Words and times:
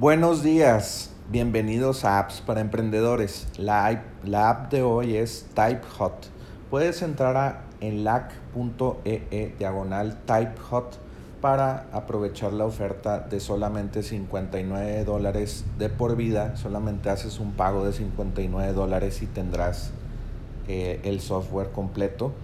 Buenos 0.00 0.44
días, 0.44 1.10
bienvenidos 1.28 2.04
a 2.04 2.20
Apps 2.20 2.40
para 2.40 2.60
Emprendedores. 2.60 3.48
La, 3.58 4.04
la 4.22 4.48
app 4.48 4.70
de 4.70 4.84
hoy 4.84 5.16
es 5.16 5.46
TypeHot. 5.54 6.28
Puedes 6.70 7.02
entrar 7.02 7.36
a 7.36 7.64
enlac.ee 7.80 9.26
e 9.32 9.54
diagonal 9.58 10.20
TypeHot 10.24 11.00
para 11.40 11.88
aprovechar 11.90 12.52
la 12.52 12.64
oferta 12.64 13.18
de 13.18 13.40
solamente 13.40 14.04
59 14.04 15.02
dólares 15.02 15.64
de 15.78 15.88
por 15.88 16.14
vida. 16.14 16.54
Solamente 16.54 17.10
haces 17.10 17.40
un 17.40 17.54
pago 17.54 17.84
de 17.84 17.92
59 17.92 18.72
dólares 18.74 19.20
y 19.22 19.26
tendrás 19.26 19.90
eh, 20.68 21.00
el 21.02 21.20
software 21.20 21.72
completo. 21.72 22.34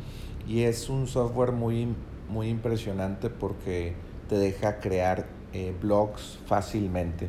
Y 0.48 0.62
es 0.62 0.88
un 0.88 1.06
software 1.06 1.52
muy, 1.52 1.94
muy 2.28 2.48
impresionante 2.48 3.30
porque 3.30 3.94
te 4.28 4.38
deja 4.38 4.80
crear 4.80 5.43
eh, 5.54 5.74
blogs 5.80 6.38
fácilmente. 6.46 7.28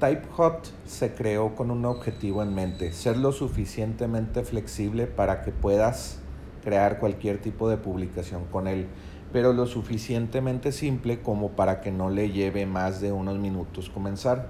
TypeHot 0.00 0.72
se 0.86 1.12
creó 1.14 1.54
con 1.54 1.70
un 1.70 1.84
objetivo 1.84 2.42
en 2.42 2.54
mente, 2.54 2.92
ser 2.92 3.18
lo 3.18 3.30
suficientemente 3.30 4.42
flexible 4.42 5.06
para 5.06 5.42
que 5.42 5.52
puedas 5.52 6.18
crear 6.64 6.98
cualquier 6.98 7.38
tipo 7.40 7.68
de 7.68 7.76
publicación 7.76 8.44
con 8.50 8.66
él 8.66 8.88
pero 9.32 9.52
lo 9.52 9.66
suficientemente 9.66 10.72
simple 10.72 11.20
como 11.20 11.50
para 11.50 11.80
que 11.80 11.92
no 11.92 12.10
le 12.10 12.30
lleve 12.30 12.66
más 12.66 13.00
de 13.00 13.12
unos 13.12 13.38
minutos 13.38 13.88
comenzar. 13.88 14.48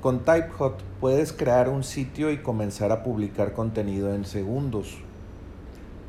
Con 0.00 0.20
TypeHot 0.20 0.82
puedes 1.00 1.32
crear 1.32 1.68
un 1.68 1.84
sitio 1.84 2.30
y 2.30 2.38
comenzar 2.38 2.92
a 2.92 3.02
publicar 3.02 3.52
contenido 3.52 4.14
en 4.14 4.24
segundos. 4.24 4.98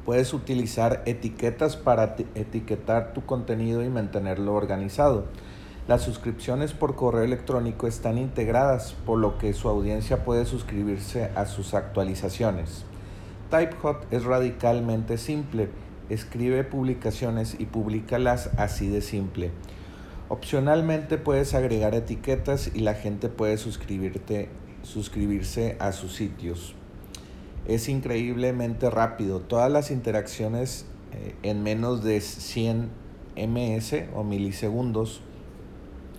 Puedes 0.06 0.34
utilizar 0.34 1.04
etiquetas 1.06 1.76
para 1.76 2.16
etiquetar 2.36 3.14
tu 3.14 3.26
contenido 3.26 3.84
y 3.84 3.90
mantenerlo 3.90 4.54
organizado. 4.54 5.26
Las 5.90 6.04
suscripciones 6.04 6.74
por 6.74 6.96
correo 6.96 7.24
electrónico 7.24 7.88
están 7.88 8.20
integradas, 8.20 8.94
por 9.08 9.18
lo 9.18 9.40
que 9.40 9.54
su 9.54 9.70
audiencia 9.70 10.24
puede 10.24 10.46
suscribirse 10.46 11.32
a 11.34 11.48
sus 11.48 11.74
actualizaciones. 11.74 12.86
TypeHot 13.50 14.06
es 14.14 14.24
radicalmente 14.24 15.18
simple 15.18 15.70
escribe 16.10 16.64
publicaciones 16.64 17.56
y 17.58 17.66
públicalas 17.66 18.52
así 18.58 18.88
de 18.88 19.02
simple. 19.02 19.50
Opcionalmente 20.28 21.18
puedes 21.18 21.56
agregar 21.56 21.96
etiquetas 21.96 22.70
y 22.72 22.82
la 22.82 22.94
gente 22.94 23.28
puede 23.28 23.58
suscribirte, 23.58 24.50
suscribirse 24.84 25.76
a 25.80 25.92
sus 25.92 26.14
sitios. 26.14 26.76
Es 27.68 27.90
increíblemente 27.90 28.92
rápido. 28.92 29.40
Todas 29.40 29.72
las 29.72 29.90
interacciones 29.90 30.86
eh, 31.14 31.34
en 31.42 31.64
menos 31.64 32.04
de 32.04 32.22
100 32.22 32.90
ms 33.36 33.96
o 34.14 34.24
milisegundos. 34.24 35.24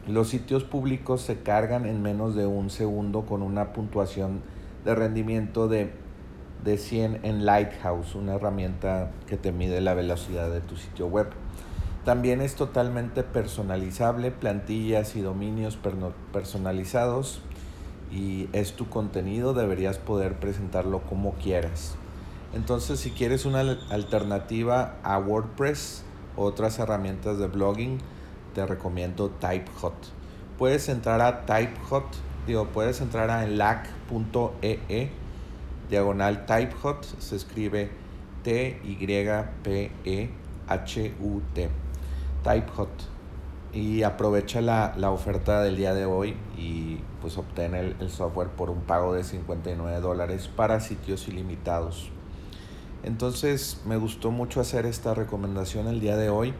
Los 0.06 0.28
sitios 0.28 0.64
públicos 0.64 1.20
se 1.20 1.42
cargan 1.42 1.86
en 1.86 2.02
menos 2.02 2.34
de 2.34 2.46
un 2.46 2.70
segundo 2.70 3.26
con 3.26 3.42
una 3.42 3.72
puntuación 3.72 4.40
de 4.84 4.94
rendimiento 4.94 5.68
de 5.68 5.92
de 6.64 6.76
100 6.76 7.20
en 7.22 7.46
Lighthouse, 7.46 8.14
una 8.14 8.34
herramienta 8.34 9.10
que 9.26 9.36
te 9.36 9.52
mide 9.52 9.80
la 9.80 9.94
velocidad 9.94 10.50
de 10.50 10.60
tu 10.60 10.76
sitio 10.76 11.06
web. 11.06 11.28
También 12.04 12.40
es 12.40 12.54
totalmente 12.54 13.22
personalizable, 13.22 14.30
plantillas 14.30 15.16
y 15.16 15.20
dominios 15.20 15.78
personalizados 16.32 17.42
y 18.10 18.48
es 18.52 18.72
tu 18.74 18.88
contenido, 18.88 19.54
deberías 19.54 19.98
poder 19.98 20.38
presentarlo 20.38 21.00
como 21.02 21.32
quieras. 21.34 21.94
Entonces, 22.54 23.00
si 23.00 23.10
quieres 23.10 23.44
una 23.44 23.60
alternativa 23.90 24.96
a 25.02 25.18
WordPress 25.18 26.04
otras 26.36 26.78
herramientas 26.78 27.38
de 27.38 27.46
blogging, 27.46 27.98
te 28.52 28.66
recomiendo 28.66 29.30
TypeHot. 29.30 29.94
Puedes 30.58 30.88
entrar 30.88 31.20
a 31.20 31.46
TypeHot, 31.46 32.04
digo, 32.46 32.66
puedes 32.66 33.00
entrar 33.00 33.30
a 33.30 33.44
enlac.ee 33.44 35.10
diagonal 35.90 36.46
typehot 36.46 37.04
se 37.18 37.36
escribe 37.36 37.90
T-Y-P-E-H-U-T. 38.44 38.80
Typehot. 42.42 42.88
Y 43.72 44.02
aprovecha 44.02 44.60
la, 44.60 45.10
oferta 45.10 45.62
del 45.62 45.76
día 45.76 45.94
de 45.94 46.04
hoy 46.04 46.34
y 46.56 46.98
pues 47.20 47.38
obtén 47.38 47.76
el, 47.76 47.94
el, 48.00 48.10
software 48.10 48.48
por 48.48 48.68
un 48.70 48.80
pago 48.80 49.14
de 49.14 49.22
59 49.22 50.00
dólares 50.00 50.48
para 50.48 50.80
sitios 50.80 51.28
ilimitados. 51.28 52.10
Entonces 53.04 53.80
me 53.86 53.96
gustó 53.96 54.32
mucho 54.32 54.60
hacer 54.60 54.86
esta 54.86 55.14
recomendación 55.14 55.86
el 55.86 56.00
día 56.00 56.16
de 56.16 56.30
hoy. 56.30 56.52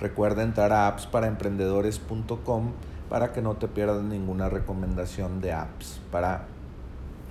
Recuerda 0.00 0.42
entrar 0.42 0.72
a 0.72 0.86
appsparaemprendedores.com 0.86 2.72
para 3.08 3.32
que 3.32 3.42
no 3.42 3.56
te 3.56 3.66
pierdas 3.66 4.02
ninguna 4.02 4.48
recomendación 4.48 5.40
de 5.40 5.52
apps 5.52 6.00
para 6.12 6.44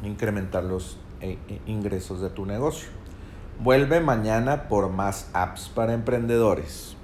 incrementar 0.04 0.64
los 0.64 0.98
e, 1.22 1.38
e 1.48 1.62
ingresos 1.66 2.20
de 2.20 2.30
tu 2.30 2.46
negocio. 2.46 2.90
Vuelve 3.60 4.02
mañana 4.02 4.68
por 4.68 4.90
más 4.90 5.30
apps 5.34 5.70
para 5.70 5.94
emprendedores. 5.94 6.97